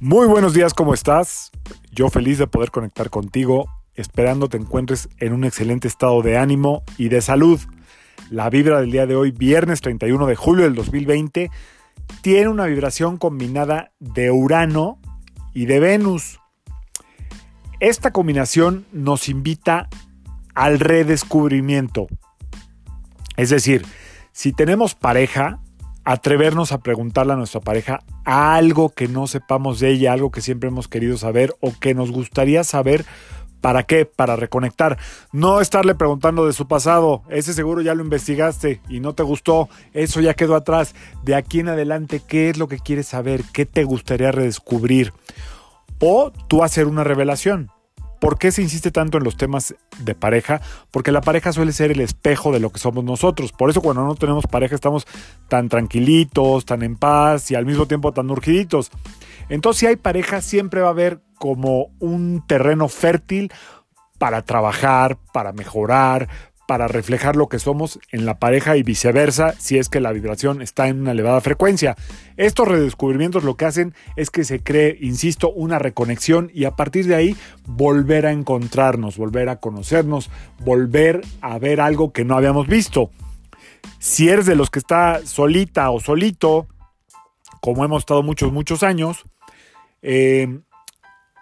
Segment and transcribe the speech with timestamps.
[0.00, 1.50] Muy buenos días, ¿cómo estás?
[1.90, 6.84] Yo feliz de poder conectar contigo, esperando te encuentres en un excelente estado de ánimo
[6.98, 7.58] y de salud.
[8.30, 11.50] La vibra del día de hoy, viernes 31 de julio del 2020,
[12.22, 15.00] tiene una vibración combinada de Urano
[15.52, 16.38] y de Venus.
[17.80, 19.88] Esta combinación nos invita
[20.54, 22.06] al redescubrimiento.
[23.36, 23.84] Es decir,
[24.30, 25.58] si tenemos pareja,
[26.08, 30.70] atrevernos a preguntarle a nuestra pareja algo que no sepamos de ella, algo que siempre
[30.70, 33.04] hemos querido saber o que nos gustaría saber.
[33.60, 34.06] ¿Para qué?
[34.06, 34.96] Para reconectar.
[35.32, 37.24] No estarle preguntando de su pasado.
[37.28, 39.68] Ese seguro ya lo investigaste y no te gustó.
[39.92, 40.94] Eso ya quedó atrás.
[41.24, 43.42] De aquí en adelante, ¿qué es lo que quieres saber?
[43.52, 45.12] ¿Qué te gustaría redescubrir?
[45.98, 47.70] O tú hacer una revelación.
[48.20, 50.60] ¿Por qué se insiste tanto en los temas de pareja?
[50.90, 53.52] Porque la pareja suele ser el espejo de lo que somos nosotros.
[53.52, 55.06] Por eso cuando no tenemos pareja estamos
[55.48, 58.90] tan tranquilitos, tan en paz y al mismo tiempo tan urgiditos.
[59.48, 63.52] Entonces si hay pareja siempre va a haber como un terreno fértil
[64.18, 66.28] para trabajar, para mejorar,
[66.68, 70.60] para reflejar lo que somos en la pareja y viceversa si es que la vibración
[70.60, 71.96] está en una elevada frecuencia.
[72.36, 77.06] Estos redescubrimientos lo que hacen es que se cree, insisto, una reconexión y a partir
[77.06, 82.66] de ahí volver a encontrarnos, volver a conocernos, volver a ver algo que no habíamos
[82.66, 83.10] visto.
[83.98, 86.66] Si eres de los que está solita o solito,
[87.62, 89.24] como hemos estado muchos, muchos años,
[90.02, 90.60] eh,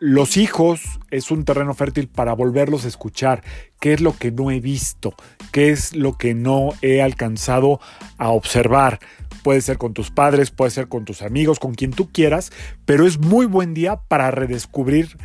[0.00, 3.44] los hijos es un terreno fértil para volverlos a escuchar.
[3.78, 5.14] ¿Qué es lo que no he visto?
[5.52, 7.80] ¿Qué es lo que no he alcanzado
[8.16, 8.98] a observar?
[9.42, 12.50] Puede ser con tus padres, puede ser con tus amigos, con quien tú quieras,
[12.86, 15.18] pero es muy buen día para redescubrir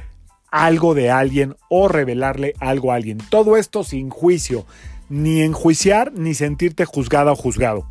[0.52, 3.20] algo de alguien o revelarle algo a alguien.
[3.30, 4.66] Todo esto sin juicio,
[5.08, 7.90] ni enjuiciar ni sentirte juzgada o juzgado.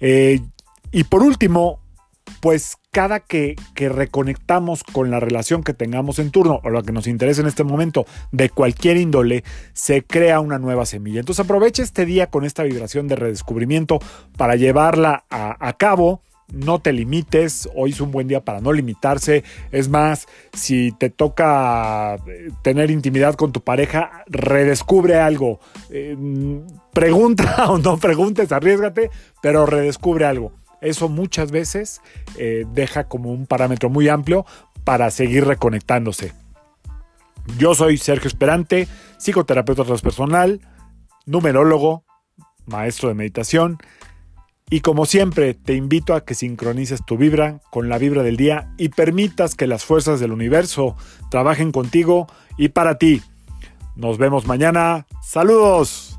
[0.00, 0.40] Eh,
[0.92, 1.78] y por último,
[2.40, 7.06] pues cada que, reconectamos con la relación que tengamos en turno o lo que nos
[7.06, 11.20] interesa en este momento de cualquier índole, se crea una nueva semilla.
[11.20, 14.00] Entonces aprovecha este día con esta vibración de redescubrimiento
[14.36, 16.22] para llevarla a, cabo.
[16.52, 19.44] No te limites, hoy es un buen día para no limitarse.
[19.70, 25.60] Es más, si te toca eh, tener intimidad con tu pareja, redescubre algo.
[25.90, 26.16] Eh,
[26.92, 29.10] pregunta o no preguntes, arriesgate,
[29.40, 30.52] pero redescubre algo.
[30.80, 32.00] Eso muchas veces
[32.36, 34.46] eh, deja como un parámetro muy amplio
[34.84, 36.32] para seguir reconectándose.
[37.58, 38.88] Yo soy Sergio Esperante,
[39.18, 40.60] psicoterapeuta transpersonal,
[41.26, 42.04] numerólogo,
[42.66, 43.78] maestro de meditación
[44.70, 48.72] y como siempre te invito a que sincronices tu vibra con la vibra del día
[48.78, 50.96] y permitas que las fuerzas del universo
[51.28, 53.20] trabajen contigo y para ti.
[53.96, 55.06] Nos vemos mañana.
[55.22, 56.09] Saludos.